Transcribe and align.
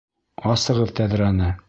Асығыҙ 0.53 0.95
тәҙрәне! 1.03 1.55